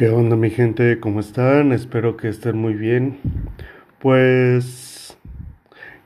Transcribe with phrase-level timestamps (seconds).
[0.00, 0.98] ¿Qué onda mi gente?
[0.98, 1.72] ¿Cómo están?
[1.72, 3.18] Espero que estén muy bien.
[3.98, 5.14] Pues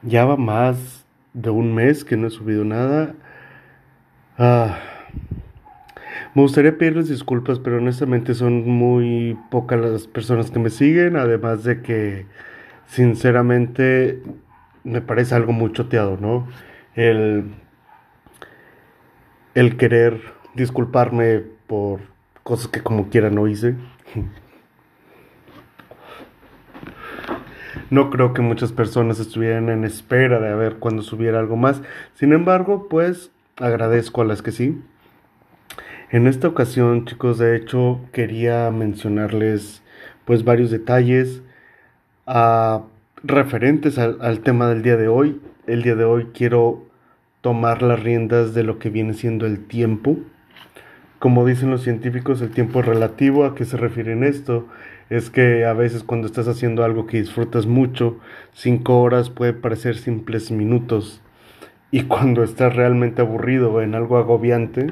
[0.03, 3.15] ya va más de un mes que no he subido nada.
[4.37, 4.81] Ah,
[6.35, 11.63] me gustaría pedirles disculpas, pero honestamente son muy pocas las personas que me siguen, además
[11.63, 12.27] de que
[12.89, 14.21] sinceramente
[14.83, 16.49] me parece algo muy choteado, ¿no?
[16.97, 17.55] El,
[19.55, 20.21] el querer
[20.57, 22.14] disculparme por
[22.45, 23.75] cosas que como quiera no hice.
[27.91, 31.83] No creo que muchas personas estuvieran en espera de ver cuando subiera algo más.
[32.15, 34.81] Sin embargo, pues agradezco a las que sí.
[36.11, 39.83] En esta ocasión, chicos, de hecho, quería mencionarles
[40.25, 41.43] pues varios detalles
[42.27, 42.81] uh,
[43.23, 45.41] referentes al tema del día de hoy.
[45.67, 46.85] El día de hoy quiero
[47.41, 50.19] tomar las riendas de lo que viene siendo el tiempo.
[51.25, 53.47] Como dicen los científicos, el tiempo es relativo.
[53.47, 54.69] ¿A qué se refieren esto?
[55.09, 58.19] Es que a veces cuando estás haciendo algo que disfrutas mucho,
[58.53, 61.23] cinco horas puede parecer simples minutos.
[61.91, 64.89] Y cuando estás realmente aburrido en algo agobiante,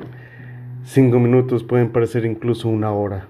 [0.85, 3.29] cinco minutos pueden parecer incluso una hora.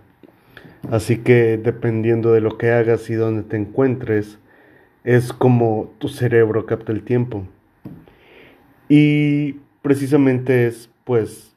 [0.89, 4.39] Así que dependiendo de lo que hagas y dónde te encuentres,
[5.03, 7.49] es como tu cerebro capta el tiempo.
[8.89, 11.52] Y precisamente es pues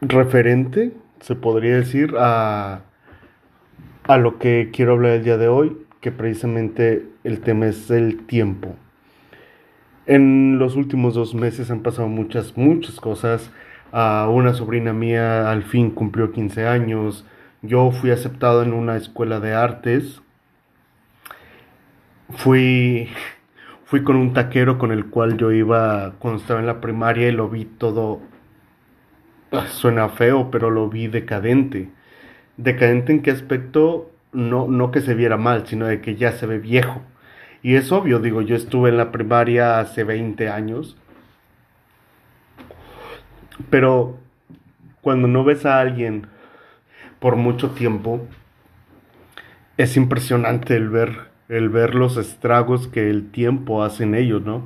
[0.00, 2.82] referente, se podría decir, a,
[4.04, 8.24] a lo que quiero hablar el día de hoy, que precisamente el tema es el
[8.26, 8.76] tiempo.
[10.08, 13.50] En los últimos dos meses han pasado muchas, muchas cosas.
[13.92, 17.26] una sobrina mía al fin cumplió 15 años.
[17.60, 20.22] Yo fui aceptado en una escuela de artes.
[22.30, 23.08] Fui,
[23.84, 27.32] fui con un taquero con el cual yo iba cuando estaba en la primaria y
[27.32, 28.20] lo vi todo
[29.70, 31.88] suena feo, pero lo vi decadente.
[32.56, 34.10] ¿Decadente en qué aspecto?
[34.32, 37.02] No, no que se viera mal, sino de que ya se ve viejo.
[37.62, 40.96] Y es obvio, digo, yo estuve en la primaria hace 20 años.
[43.70, 44.18] Pero
[45.00, 46.26] cuando no ves a alguien
[47.18, 48.26] por mucho tiempo,
[49.76, 54.64] es impresionante el ver, el ver los estragos que el tiempo hace en ellos, ¿no?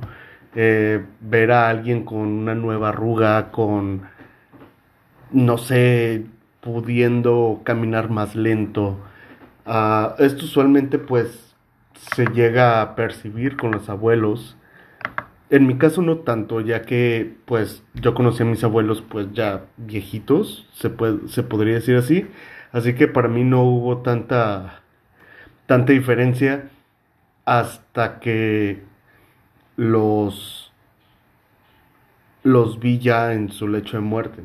[0.55, 4.03] Eh, ver a alguien con una nueva arruga, con
[5.33, 6.25] no sé,
[6.61, 8.97] pudiendo caminar más lento.
[9.65, 11.55] Uh, esto usualmente pues
[12.15, 14.55] se llega a percibir con los abuelos.
[15.49, 19.65] En mi caso no tanto, ya que pues yo conocí a mis abuelos pues ya
[19.77, 22.27] viejitos, se, puede, se podría decir así.
[22.71, 24.81] Así que para mí no hubo tanta,
[25.67, 26.69] tanta diferencia
[27.45, 28.81] hasta que
[29.75, 30.71] los,
[32.43, 34.41] los vi ya en su lecho de muerte.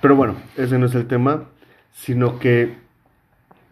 [0.00, 1.48] Pero bueno, ese no es el tema,
[1.92, 2.76] sino que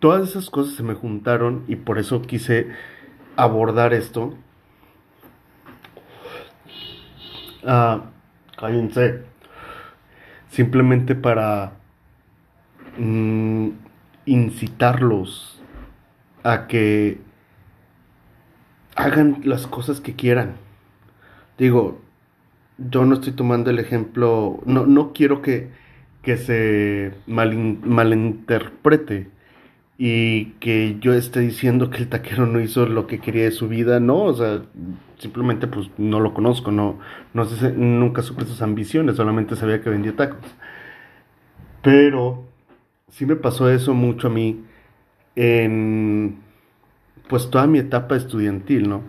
[0.00, 2.68] todas esas cosas se me juntaron y por eso quise
[3.36, 4.34] abordar esto.
[7.64, 8.06] Ah,
[8.56, 9.22] cállense.
[10.50, 11.72] Simplemente para
[12.98, 13.68] mm,
[14.26, 15.60] incitarlos
[16.42, 17.20] a que
[18.96, 20.56] hagan las cosas que quieran.
[21.58, 22.00] Digo,
[22.78, 25.70] yo no estoy tomando el ejemplo, no, no quiero que
[26.26, 29.28] que se malinterprete
[29.96, 33.68] y que yo esté diciendo que el taquero no hizo lo que quería de su
[33.68, 34.62] vida, no, o sea,
[35.18, 36.98] simplemente pues no lo conozco, no,
[37.32, 40.40] no sé, nunca supe sus ambiciones, solamente sabía que vendía tacos.
[41.80, 42.42] Pero
[43.08, 44.64] sí me pasó eso mucho a mí
[45.36, 46.40] en
[47.28, 49.02] pues toda mi etapa estudiantil, ¿no?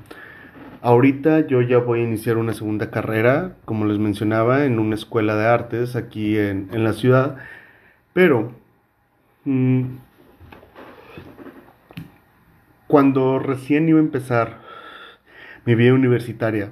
[0.88, 5.36] Ahorita yo ya voy a iniciar una segunda carrera, como les mencionaba, en una escuela
[5.36, 7.36] de artes aquí en, la ciudad,
[8.14, 8.54] pero
[9.44, 9.98] mm,
[12.88, 14.62] cuando recién iba a empezar
[15.66, 16.72] mi vida universitaria,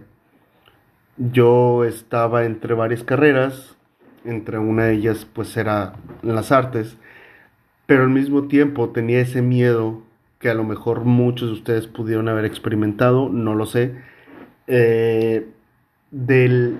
[1.18, 3.76] yo estaba entre varias carreras,
[4.24, 5.92] entre una de ellas pues era
[6.22, 6.96] las artes,
[7.86, 10.05] pero al mismo tiempo tenía ese miedo
[10.46, 13.96] que a lo mejor muchos de ustedes pudieron haber experimentado, no lo sé,
[14.68, 15.48] eh,
[16.12, 16.78] del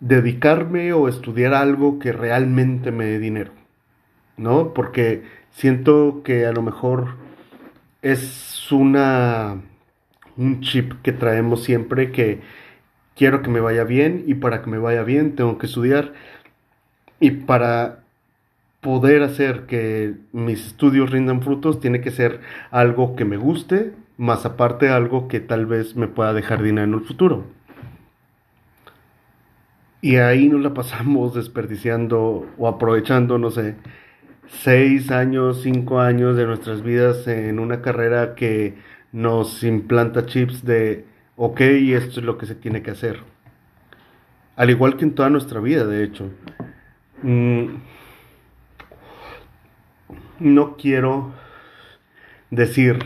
[0.00, 3.52] dedicarme o estudiar algo que realmente me dé dinero,
[4.38, 4.72] ¿no?
[4.72, 7.08] Porque siento que a lo mejor
[8.00, 9.60] es una
[10.38, 12.40] un chip que traemos siempre que
[13.16, 16.14] quiero que me vaya bien y para que me vaya bien tengo que estudiar
[17.20, 17.99] y para
[18.80, 22.40] poder hacer que mis estudios rindan frutos tiene que ser
[22.70, 26.94] algo que me guste, más aparte algo que tal vez me pueda dejar dinero en
[26.94, 27.44] el futuro.
[30.02, 33.76] Y ahí nos la pasamos desperdiciando o aprovechando, no sé,
[34.48, 38.76] seis años, cinco años de nuestras vidas en una carrera que
[39.12, 41.04] nos implanta chips de,
[41.36, 43.20] ok, esto es lo que se tiene que hacer.
[44.56, 46.30] Al igual que en toda nuestra vida, de hecho.
[47.22, 47.66] Mm,
[50.40, 51.32] no quiero
[52.50, 52.98] decir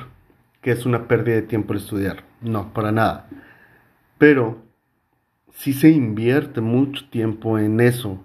[0.62, 2.25] que es una pérdida de tiempo el estudiar.
[2.40, 3.28] No, para nada.
[4.19, 4.62] Pero
[5.52, 8.25] si se invierte mucho tiempo en eso.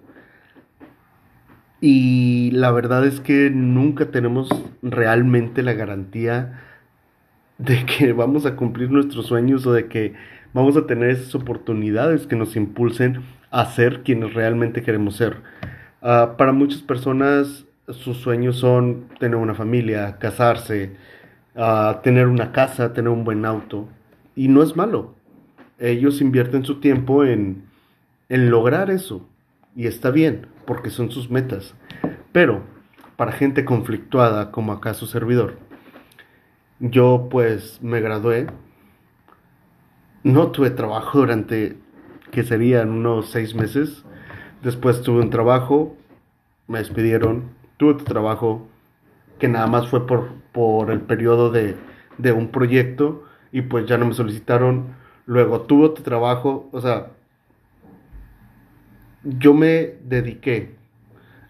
[1.82, 4.50] Y la verdad es que nunca tenemos
[4.82, 6.62] realmente la garantía
[7.58, 10.14] de que vamos a cumplir nuestros sueños o de que
[10.54, 13.22] vamos a tener esas oportunidades que nos impulsen
[13.52, 15.38] a ser quienes realmente queremos ser.
[16.02, 20.96] Ah, para muchas personas sus sueños son tener una familia, casarse,
[21.56, 23.88] ah, tener una casa, tener un buen auto.
[24.36, 25.20] Y no es malo
[25.80, 27.64] ellos invierten su tiempo en,
[28.28, 29.28] en lograr eso.
[29.76, 31.74] Y está bien, porque son sus metas.
[32.32, 32.64] Pero,
[33.16, 35.58] para gente conflictuada como acá su servidor,
[36.80, 38.48] yo pues me gradué,
[40.24, 41.78] no tuve trabajo durante,
[42.32, 44.06] que serían unos seis meses,
[44.64, 45.96] después tuve un trabajo,
[46.68, 48.68] me despidieron, tuve otro trabajo,
[49.40, 51.78] que nada más fue por, por el periodo de,
[52.18, 53.24] de un proyecto,
[53.54, 55.00] y pues ya no me solicitaron
[55.30, 57.12] luego tuvo tu trabajo, o sea,
[59.24, 60.76] yo me dediqué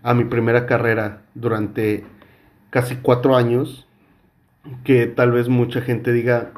[0.04, 2.04] a mi primera carrera durante
[2.72, 3.88] casi cuatro años,
[4.84, 6.52] que tal vez mucha gente diga,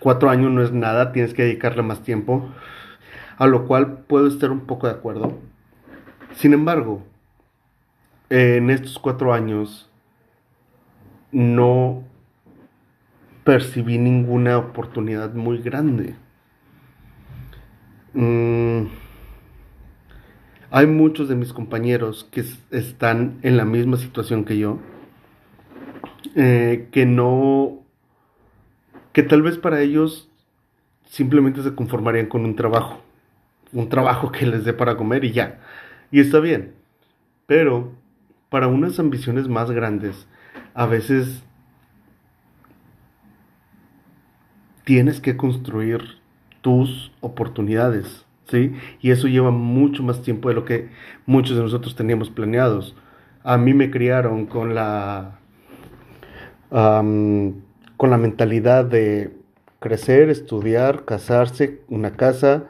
[0.00, 2.48] cuatro años no es nada, tienes que dedicarle más tiempo,
[3.36, 5.38] a lo cual puedo estar un poco de acuerdo.
[6.32, 7.02] Sin embargo,
[8.30, 9.88] en estos cuatro años
[11.32, 12.04] no
[13.44, 16.16] percibí ninguna oportunidad muy grande.
[18.12, 18.86] Mm,
[20.70, 24.78] hay muchos de mis compañeros que están en la misma situación que yo,
[26.34, 27.84] eh, que no,
[29.12, 30.28] que tal vez para ellos
[31.04, 33.00] simplemente se conformarían con un trabajo,
[33.72, 35.60] un trabajo que les dé para comer y ya,
[36.10, 36.74] y está bien,
[37.46, 37.92] pero
[38.48, 40.26] para unas ambiciones más grandes,
[40.74, 41.42] a veces
[44.84, 46.00] tienes que construir
[46.60, 48.72] tus oportunidades, ¿sí?
[49.00, 50.88] Y eso lleva mucho más tiempo de lo que
[51.26, 52.94] muchos de nosotros teníamos planeados.
[53.42, 55.38] A mí me criaron con la,
[56.70, 59.36] con la mentalidad de
[59.80, 62.64] crecer, estudiar, casarse, una casa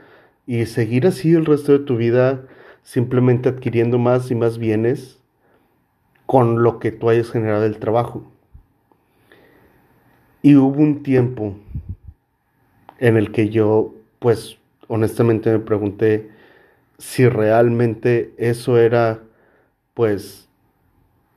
[0.47, 2.43] y seguir así el resto de tu vida
[2.83, 5.21] simplemente adquiriendo más y más bienes
[6.27, 8.25] con lo que tú hayas generado del trabajo.
[10.43, 11.57] Y hubo un tiempo
[12.99, 14.59] en el que yo, pues,
[14.89, 16.31] honestamente me pregunté
[16.99, 19.21] si realmente eso era,
[19.95, 20.49] pues,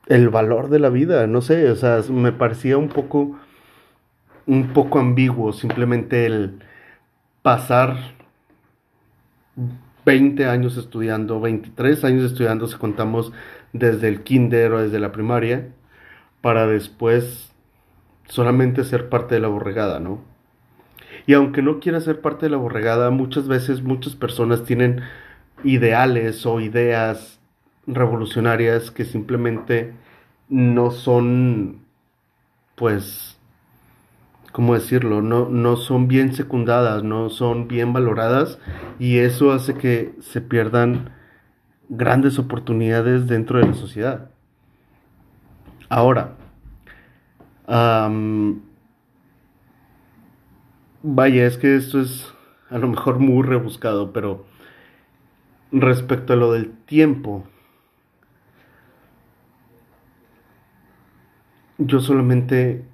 [0.06, 3.38] el valor de la vida, no sé, o sea, me parecía un poco,
[4.46, 6.60] un poco ambiguo simplemente el
[7.42, 7.96] pasar
[10.04, 13.32] 20 años estudiando, 23 años estudiando, si contamos
[13.72, 15.68] desde el kinder o desde la primaria,
[16.40, 17.52] para después
[18.28, 20.22] solamente ser parte de la borregada, ¿no?
[21.26, 25.02] Y aunque no quiera ser parte de la borregada, muchas veces muchas personas tienen
[25.64, 27.40] ideales o ideas
[27.86, 29.92] revolucionarias que simplemente
[30.48, 31.84] no son,
[32.76, 33.39] pues,
[34.52, 35.22] ¿cómo decirlo?
[35.22, 38.58] No, no son bien secundadas, no son bien valoradas
[38.98, 41.10] y eso hace que se pierdan
[41.88, 44.30] grandes oportunidades dentro de la sociedad.
[45.88, 46.36] Ahora,
[51.02, 52.32] Vaya, es que esto es
[52.68, 54.44] a lo mejor muy rebuscado, pero
[55.72, 57.44] respecto a lo del tiempo,
[61.78, 62.84] yo solamente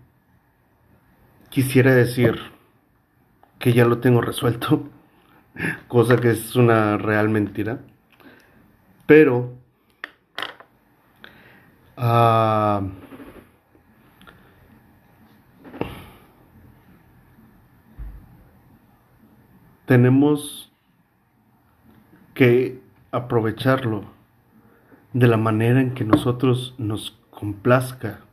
[1.56, 2.38] quisiera decir
[3.58, 4.90] que ya lo tengo resuelto,
[5.88, 7.80] cosa que es una real mentira,
[9.06, 9.54] pero...
[11.96, 12.90] Uh,
[19.86, 20.70] tenemos
[22.34, 22.82] que
[23.12, 24.04] aprovecharlo
[25.14, 28.25] de la manera en que nosotros nos complazca.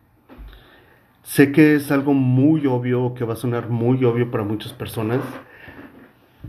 [1.23, 5.21] Sé que es algo muy obvio, que va a sonar muy obvio para muchas personas,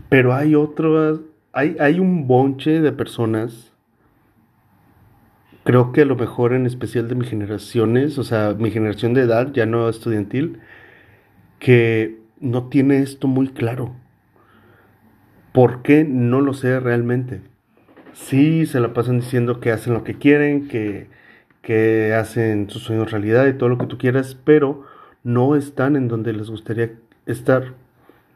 [0.09, 1.21] pero hay otro,
[1.53, 3.71] hay, hay un bonche de personas,
[5.63, 9.21] creo que a lo mejor en especial de mis generaciones, o sea, mi generación de
[9.21, 10.59] edad, ya no estudiantil,
[11.59, 13.95] que no tiene esto muy claro
[15.55, 16.03] ¿Por qué?
[16.03, 17.39] No lo sé realmente.
[18.11, 21.07] Sí, se la pasan diciendo que hacen lo que quieren, que,
[21.65, 24.83] que hacen sus sueños realidad y todo lo que tú quieras, pero
[25.23, 26.91] no están en donde les gustaría
[27.25, 27.73] estar.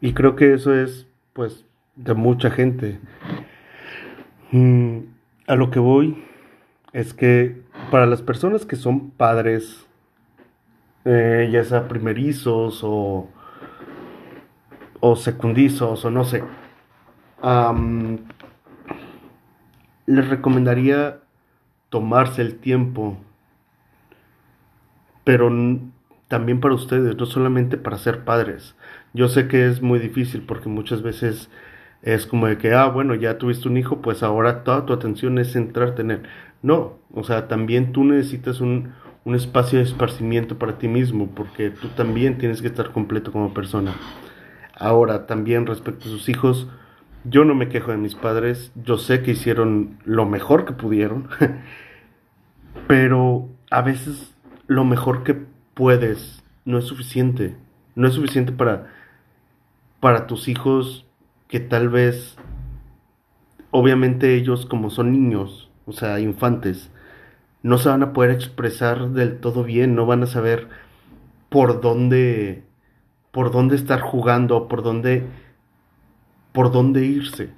[0.01, 1.63] Y creo que eso es, pues,
[1.95, 2.99] de mucha gente.
[4.51, 5.01] Mm,
[5.45, 6.25] a lo que voy
[6.91, 9.85] es que para las personas que son padres,
[11.05, 13.29] eh, ya sea primerizos o,
[15.01, 16.43] o secundizos o no sé,
[20.07, 21.19] les recomendaría
[21.89, 23.17] tomarse el tiempo,
[25.23, 25.51] pero
[26.27, 28.75] también para ustedes, no solamente para ser padres.
[29.13, 31.49] Yo sé que es muy difícil porque muchas veces
[32.01, 35.37] es como de que, ah, bueno, ya tuviste un hijo, pues ahora toda tu atención
[35.39, 36.23] es centrarte en él.
[36.61, 38.93] No, o sea, también tú necesitas un,
[39.25, 43.53] un espacio de esparcimiento para ti mismo, porque tú también tienes que estar completo como
[43.53, 43.95] persona.
[44.75, 46.67] Ahora, también respecto a sus hijos,
[47.23, 51.27] yo no me quejo de mis padres, yo sé que hicieron lo mejor que pudieron,
[52.87, 54.35] pero a veces
[54.67, 55.35] lo mejor que
[55.73, 57.55] puedes no es suficiente,
[57.95, 58.87] no es suficiente para,
[59.99, 61.05] para tus hijos
[61.47, 62.37] que tal vez,
[63.71, 66.91] obviamente ellos como son niños, o sea, infantes,
[67.63, 70.69] no se van a poder expresar del todo bien, no van a saber
[71.49, 72.63] por dónde,
[73.31, 75.25] por dónde estar jugando, por dónde,
[76.59, 77.51] por dónde irse,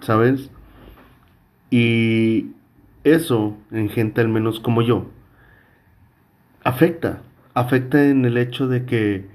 [0.00, 0.48] ¿sabes?
[1.70, 2.52] Y
[3.02, 5.10] eso, en gente al menos como yo,
[6.62, 9.28] afecta, afecta en el hecho de que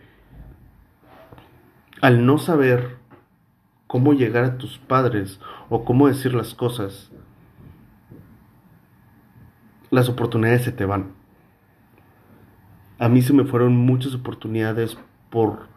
[2.00, 2.96] al no saber
[3.88, 7.12] cómo llegar a tus padres o cómo decir las cosas,
[9.90, 11.12] las oportunidades se te van.
[13.00, 14.98] A mí se me fueron muchas oportunidades
[15.30, 15.68] por,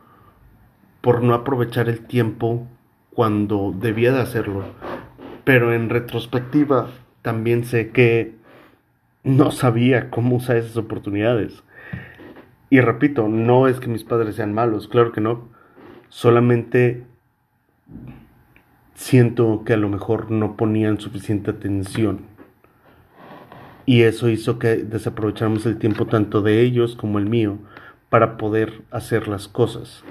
[1.00, 2.68] por no aprovechar el tiempo
[3.14, 4.64] cuando debía de hacerlo.
[5.44, 6.90] Pero en retrospectiva
[7.22, 8.34] también sé que
[9.24, 11.62] no sabía cómo usar esas oportunidades.
[12.70, 15.48] Y repito, no es que mis padres sean malos, claro que no.
[16.08, 17.04] Solamente
[18.94, 22.20] siento que a lo mejor no ponían suficiente atención.
[23.86, 27.58] Y eso hizo que desaprovecháramos el tiempo tanto de ellos como el mío
[28.08, 30.04] para poder hacer las cosas.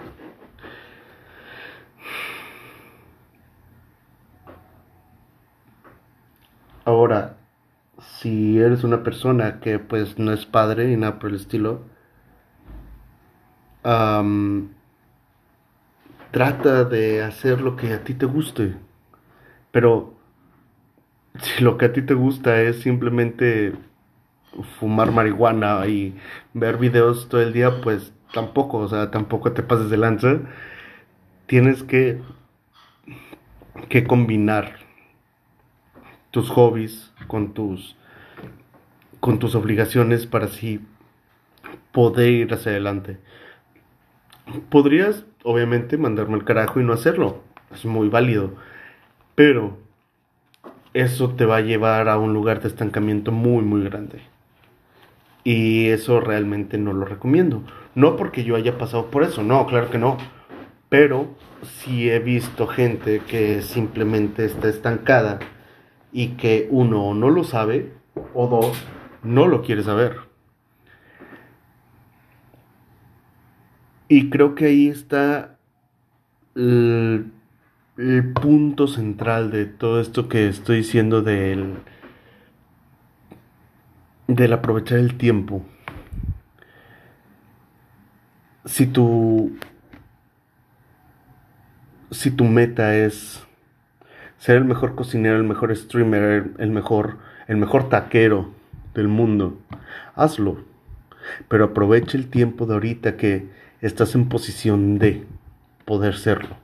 [6.83, 7.37] Ahora,
[8.65, 11.83] eres una persona que pues no es padre ni nada por el estilo,
[16.31, 18.75] trata de hacer lo que a ti te guste.
[19.71, 20.15] Pero
[21.39, 23.73] si lo que a ti te gusta es simplemente
[24.79, 26.15] fumar marihuana y
[26.53, 30.39] ver videos todo el día, pues tampoco, o sea, tampoco te pases de lanza.
[31.47, 32.21] Tienes que,
[33.89, 34.75] que combinar
[36.31, 37.95] tus hobbies con tus,
[39.19, 40.81] con tus obligaciones para así
[41.91, 43.17] poder ir hacia adelante.
[44.69, 47.43] Podrías, obviamente, mandarme el carajo y no hacerlo.
[47.73, 48.53] Es muy válido.
[49.35, 49.77] Pero
[50.93, 54.21] eso te va a llevar a un lugar de estancamiento muy, muy grande.
[55.43, 57.63] Y eso realmente no lo recomiendo.
[57.95, 60.17] No porque yo haya pasado por eso, no, claro que no.
[60.89, 61.27] Pero
[61.63, 65.39] sí he visto gente que simplemente está estancada
[66.11, 67.93] y que uno no lo sabe
[68.33, 68.83] o dos
[69.23, 70.17] no lo quiere saber.
[74.07, 75.57] Y creo que ahí está
[76.55, 77.31] el,
[78.41, 81.75] punto central de todo esto que estoy diciendo del,
[84.27, 85.63] del aprovechar el tiempo.
[88.65, 89.57] Si tu,
[92.09, 93.45] si tu meta es
[94.37, 98.58] ser el mejor cocinero, el mejor streamer, el mejor, el mejor taquero
[98.99, 99.57] del mundo,
[100.15, 100.57] hazlo.
[101.47, 103.47] Pero aprovecha el tiempo de ahorita que
[103.81, 105.25] estás en posición de
[105.85, 106.57] poder serlo.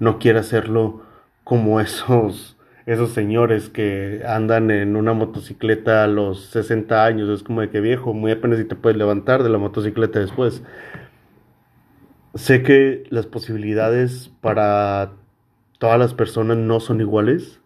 [0.00, 1.02] No quieras hacerlo
[1.44, 2.56] como esos,
[2.86, 7.28] esos señores que andan en una motocicleta a los 60 años.
[7.28, 10.62] Es como de que viejo, muy apenas si te puedes levantar de la motocicleta después.
[12.34, 15.12] Sé que las posibilidades para
[15.78, 17.60] todas las personas no son iguales,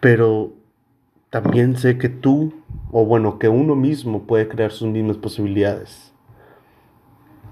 [0.00, 0.52] pero
[1.34, 2.62] también sé que tú,
[2.92, 6.14] o bueno, que uno mismo puede crear sus mismas posibilidades.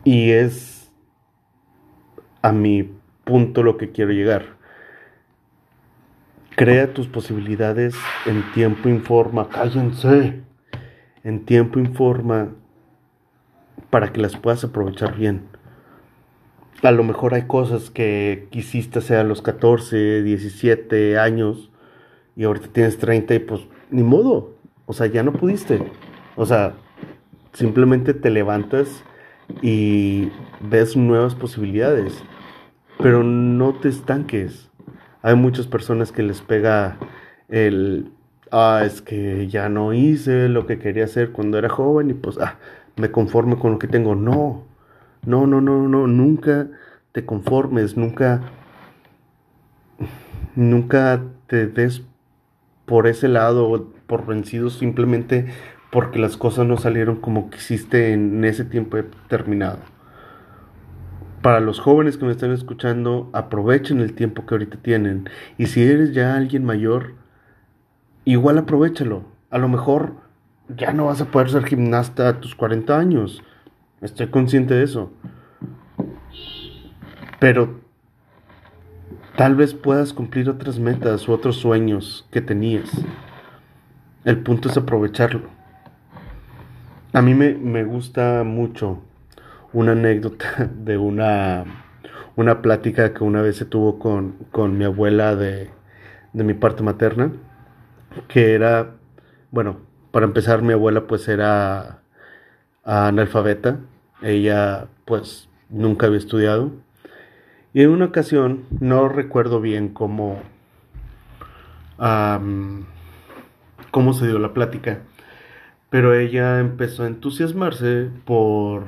[0.05, 0.93] Y es
[2.43, 4.55] a mi punto lo que quiero llegar.
[6.55, 9.49] Crea tus posibilidades en tiempo informa.
[9.49, 10.43] Cállense.
[11.25, 12.51] En tiempo informa
[13.91, 15.49] para que las puedas aprovechar bien.
[16.85, 21.72] a lo mejor hay cosas que quisiste hacer a los 14, 17 años
[22.37, 24.55] y ahorita tienes 30 y pues ni modo,
[24.87, 25.83] o sea, ya no pudiste.
[26.37, 26.75] O sea,
[27.53, 29.05] simplemente te levantas
[29.61, 32.23] y ves nuevas posibilidades,
[32.99, 34.71] pero no te estanques.
[35.23, 36.97] Hay muchas personas que les pega
[37.49, 38.11] el,
[38.51, 42.39] ah, es que ya no hice lo que quería hacer cuando era joven y pues,
[42.39, 42.59] ah,
[42.97, 44.15] me conformo con lo que tengo.
[44.15, 44.65] No,
[45.25, 46.69] no, no, no, no, nunca
[47.13, 48.41] te conformes, nunca,
[50.57, 52.03] nunca te des
[52.87, 55.47] por ese lado, por vencido simplemente
[55.91, 59.79] porque las cosas no salieron como quisiste en ese tiempo determinado.
[61.43, 65.29] Para los jóvenes que me están escuchando, aprovechen el tiempo que ahorita tienen.
[65.59, 67.15] Y si eres ya alguien mayor,
[68.25, 69.25] igual aprovechalo.
[69.51, 70.15] A lo mejor
[70.75, 73.43] ya no vas a poder ser gimnasta a tus 40 años.
[74.01, 75.13] Estoy consciente de eso.
[77.39, 77.82] Pero
[79.37, 82.91] tal vez puedas cumplir otras metas u otros sueños que tenías.
[84.25, 85.49] El punto es aprovecharlo.
[87.13, 89.03] A mí me, me gusta mucho
[89.73, 91.65] una anécdota de una,
[92.37, 95.71] una plática que una vez se tuvo con, con mi abuela de,
[96.33, 97.33] de mi parte materna,
[98.29, 98.93] que era,
[99.51, 102.01] bueno, para empezar mi abuela pues era
[102.85, 103.79] analfabeta
[104.23, 106.73] ella pues nunca había estudiado.
[107.75, 110.41] Y en una ocasión, no recuerdo bien cómo,
[113.91, 115.01] cómo se dio la plática,
[115.89, 118.85] pero ella empezó a entusiasmarse por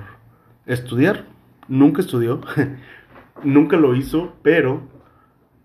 [0.67, 1.25] estudiar.
[1.69, 2.41] Nunca estudió,
[3.43, 4.83] nunca lo hizo, pero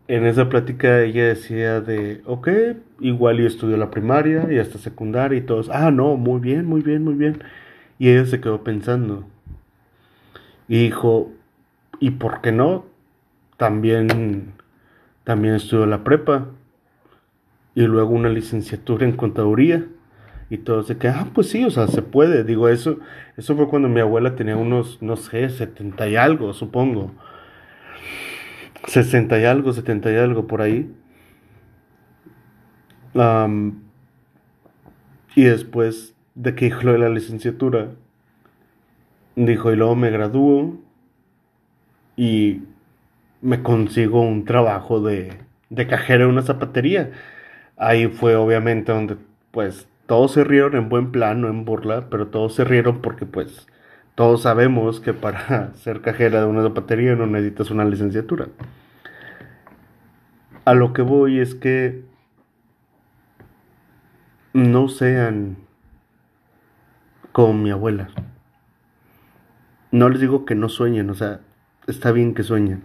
[0.07, 2.47] en esa plática ella decía de, ok,
[2.99, 6.81] igual y estudió la primaria y hasta secundaria y todos, ah, no, muy bien, muy
[6.81, 7.43] bien, muy bien.
[7.99, 9.25] Y ella se quedó pensando,
[10.69, 11.31] y dijo,
[11.99, 12.85] ¿y por qué no?
[13.59, 14.53] También,
[15.25, 16.47] también estudió la prepa
[17.75, 19.86] y luego una licenciatura en contaduría.
[20.49, 22.45] Y todo se que, ah, pues sí, o sea, se puede.
[22.45, 22.99] Digo, eso,
[23.36, 27.12] eso fue cuando mi abuela tenía unos, no sé, setenta y algo, supongo.
[28.88, 30.95] Sesenta y algo, setenta y algo por ahí.
[35.36, 37.89] y después de que de la licenciatura,
[39.36, 40.77] Dijo, y luego me gradúo
[42.17, 42.62] y
[43.41, 45.38] me consigo un trabajo de,
[45.69, 47.12] de en una zapatería.
[47.78, 49.17] Ahí fue obviamente donde
[49.52, 53.25] pues todos se rieron en buen plan, no en burla, pero todos se rieron porque
[53.25, 53.67] pues
[54.15, 58.47] todos sabemos que para ser cajera de una zapatería no necesitas una licenciatura.
[60.65, 62.04] A lo que voy es que
[64.54, 65.58] no sean
[67.32, 68.10] como mi abuela.
[69.91, 71.39] No les digo que no sueñen, o sea,
[71.88, 72.84] está bien que sueñen,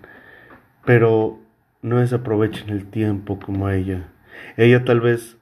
[0.84, 1.38] pero
[1.82, 4.08] no desaprovechen el tiempo como ella.
[4.56, 5.36] Ella tal vez,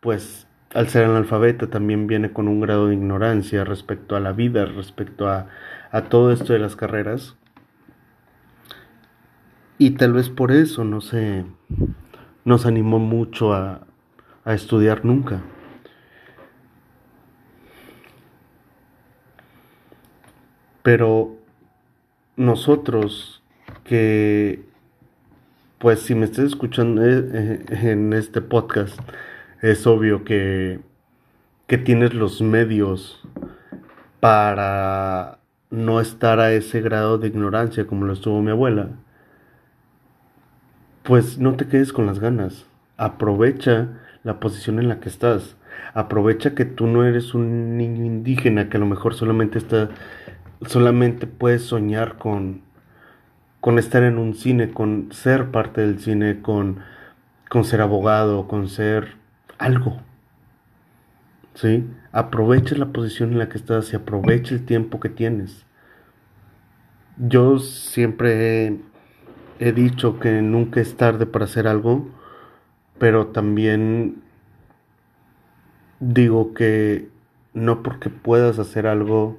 [0.00, 4.64] pues, al ser analfabeta también viene con un grado de ignorancia respecto a la vida,
[4.66, 5.48] respecto a,
[5.90, 7.36] a todo esto de las carreras.
[9.78, 11.44] Y tal vez por eso no se
[12.44, 13.86] nos animó mucho a,
[14.44, 15.42] a estudiar nunca.
[20.82, 21.36] Pero
[22.36, 23.42] nosotros
[23.84, 24.64] que,
[25.80, 29.00] pues si me estás escuchando eh, eh, en este podcast,
[29.62, 30.80] es obvio que,
[31.66, 33.26] que tienes los medios
[34.20, 35.38] para
[35.70, 38.90] no estar a ese grado de ignorancia como lo estuvo mi abuela,
[41.02, 42.66] pues no te quedes con las ganas.
[42.98, 43.88] Aprovecha
[44.22, 45.56] la posición en la que estás.
[45.94, 49.88] Aprovecha que tú no eres un niño indígena que a lo mejor solamente está
[50.66, 52.60] solamente puedes soñar con,
[53.60, 56.80] con estar en un cine, con ser parte del cine, con,
[57.48, 59.16] con ser abogado, con ser
[59.58, 60.00] algo.
[61.54, 61.86] ¿Sí?
[62.12, 65.66] Aprovecha la posición en la que estás y aprovecha el tiempo que tienes.
[67.18, 68.80] Yo siempre he,
[69.58, 72.08] he dicho que nunca es tarde para hacer algo,
[72.98, 74.22] pero también
[75.98, 77.10] digo que
[77.52, 79.38] no porque puedas hacer algo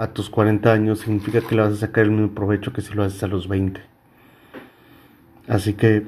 [0.00, 2.94] a tus 40 años significa que le vas a sacar el mismo provecho que si
[2.94, 3.82] lo haces a los 20.
[5.46, 6.06] Así que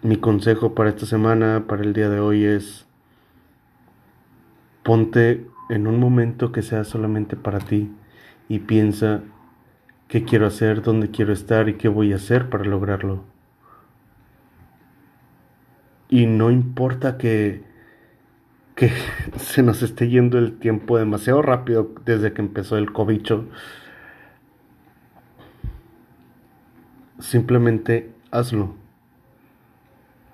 [0.00, 2.86] mi consejo para esta semana, para el día de hoy es
[4.82, 7.92] ponte en un momento que sea solamente para ti
[8.48, 9.20] y piensa
[10.08, 13.24] qué quiero hacer, dónde quiero estar y qué voy a hacer para lograrlo.
[16.08, 17.73] Y no importa que
[18.74, 18.90] que
[19.36, 23.46] se nos esté yendo el tiempo demasiado rápido desde que empezó el cobicho.
[27.24, 28.74] simplemente hazlo.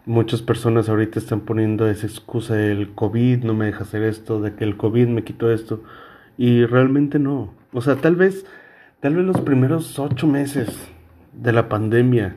[0.06, 4.54] Muchas personas ahorita están poniendo esa excusa del COVID no me deja hacer esto, de
[4.54, 5.82] que el COVID me quitó esto.
[6.36, 7.54] Y realmente no.
[7.72, 8.46] O sea, tal vez,
[9.00, 10.88] tal vez los primeros ocho meses
[11.32, 12.34] de la pandemia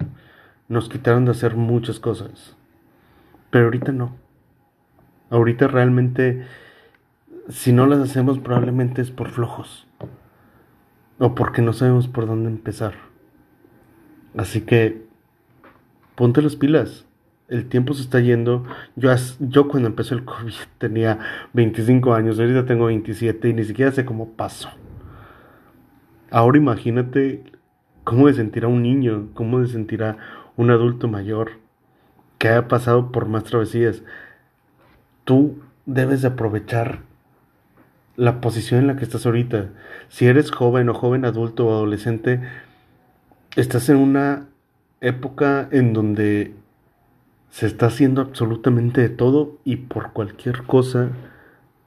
[0.67, 2.55] nos quitaron de hacer muchas cosas.
[3.49, 4.22] Pero ahorita no.
[5.33, 6.43] Ahorita realmente,
[7.49, 9.87] si no las hacemos, probablemente es por flojos.
[11.17, 12.93] O porque no sabemos por dónde empezar.
[14.37, 15.07] Así que,
[16.13, 17.07] ponte las pilas.
[17.47, 18.63] El tiempo se está yendo.
[18.95, 21.17] Yo, yo cuando empezó el COVID tenía
[21.53, 24.69] 25 años, ahorita tengo 27 y ni siquiera sé cómo pasó.
[26.29, 27.43] Ahora imagínate
[28.03, 30.15] cómo se sentirá un niño, cómo se sentirá
[30.57, 31.53] un adulto mayor
[32.37, 34.03] que haya pasado por más travesías.
[35.23, 37.01] Tú debes de aprovechar
[38.15, 39.69] la posición en la que estás ahorita.
[40.09, 42.41] Si eres joven o joven adulto o adolescente,
[43.55, 44.47] estás en una
[45.01, 46.53] época en donde
[47.49, 51.09] se está haciendo absolutamente de todo y por cualquier cosa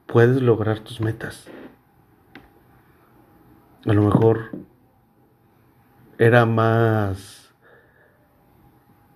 [0.07, 1.49] puedes lograr tus metas.
[3.85, 4.51] A lo mejor
[6.19, 7.47] era más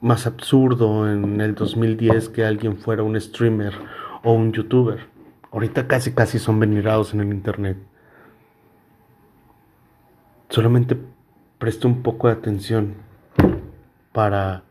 [0.00, 3.74] más absurdo en el 2010 que alguien fuera un streamer
[4.22, 5.06] o un youtuber.
[5.50, 7.76] Ahorita casi casi son venerados en el internet.
[10.48, 10.96] Solamente
[11.59, 12.94] presta un poco de atención
[14.12, 14.64] para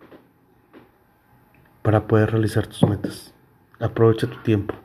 [1.82, 3.34] para poder realizar tus metas.
[3.80, 4.76] Aprovecha tu tiempo.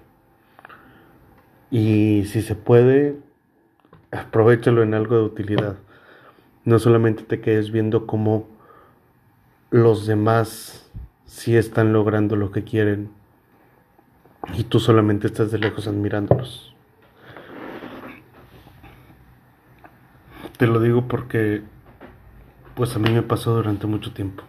[1.70, 3.18] Y si se puede,
[4.12, 5.76] aprovechalo en algo de utilidad.
[6.64, 8.48] No solamente te quedes viendo cómo
[9.70, 10.90] los demás
[11.26, 13.10] sí están logrando lo que quieren
[14.52, 16.74] y tú solamente estás de lejos admirándolos.
[20.58, 21.62] Te lo digo porque
[22.74, 24.44] pues a mí me pasó durante mucho tiempo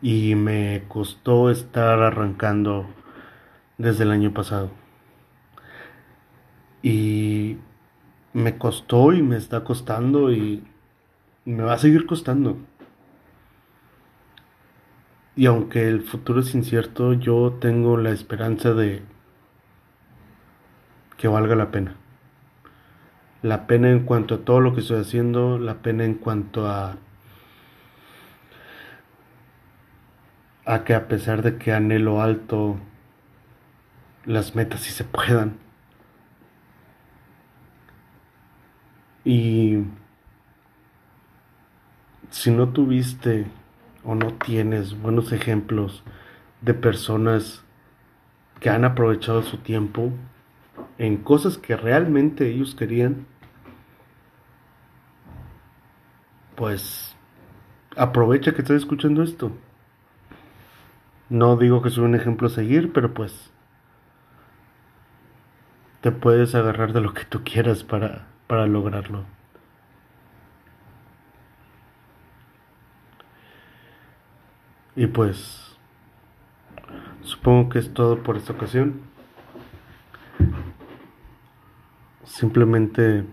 [0.00, 2.86] y me costó estar arrancando
[3.78, 4.70] desde el año pasado.
[6.82, 7.58] Y
[8.32, 10.64] me costó y me está costando y
[11.44, 12.56] me va a seguir costando.
[15.34, 19.02] Y aunque el futuro es incierto, yo tengo la esperanza de
[21.16, 21.96] que valga la pena.
[23.42, 26.96] La pena en cuanto a todo lo que estoy haciendo, la pena en cuanto a
[30.64, 32.76] a que a pesar de que anhelo alto
[34.24, 35.58] las metas sí se puedan.
[39.24, 39.84] Y
[42.30, 43.46] si no tuviste
[44.04, 46.02] o no tienes buenos ejemplos
[46.60, 47.64] de personas
[48.60, 50.12] que han aprovechado su tiempo
[50.98, 53.26] en cosas que realmente ellos querían,
[56.54, 57.16] pues
[57.96, 59.52] aprovecha que estás escuchando esto.
[61.28, 63.50] No digo que soy un ejemplo a seguir, pero pues
[66.02, 69.24] te puedes agarrar de lo que tú quieras para, para lograrlo.
[74.94, 75.76] Y pues
[77.22, 79.00] supongo que es todo por esta ocasión.
[82.24, 83.24] Simplemente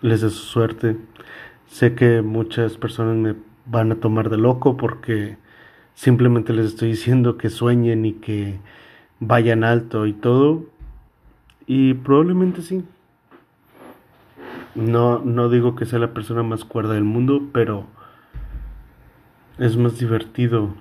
[0.00, 0.96] les deseo suerte.
[1.66, 3.34] Sé que muchas personas me
[3.66, 5.36] van a tomar de loco porque
[5.94, 8.58] simplemente les estoy diciendo que sueñen y que
[9.20, 10.64] vayan alto y todo.
[11.66, 12.84] Y probablemente sí.
[14.74, 17.86] No, no digo que sea la persona más cuerda del mundo, pero
[19.58, 20.74] es más divertido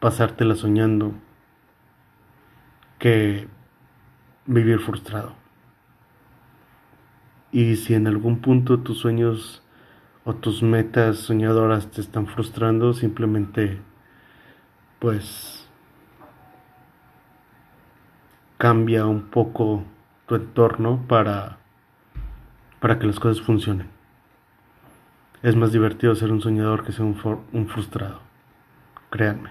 [0.00, 1.14] pasártela soñando
[2.98, 3.48] que
[4.46, 5.34] vivir frustrado.
[7.52, 9.62] Y si en algún punto tus sueños
[10.24, 13.80] o tus metas soñadoras te están frustrando, simplemente
[14.98, 15.68] pues
[18.58, 19.84] cambia un poco
[20.26, 21.58] tu entorno para
[22.80, 23.95] para que las cosas funcionen.
[25.46, 28.20] Es más divertido ser un soñador que ser un, frustrado.
[29.10, 29.50] Créanme.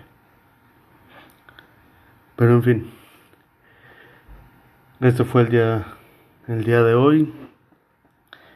[2.36, 2.92] Pero en fin.
[5.00, 5.86] Esto fue el día,
[6.50, 7.34] el día de hoy.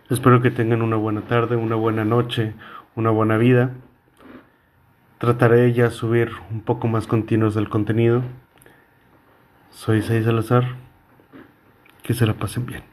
[0.10, 2.56] Espero que tengan una buena tarde, una buena noche,
[2.95, 3.71] una buena vida.
[5.17, 8.21] Trataré ya subir un poco más continuos del contenido.
[9.69, 10.75] Soy Isaí Salazar.
[12.04, 12.84] Que se la pasen bien.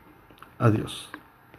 [0.61, 1.11] Adiós.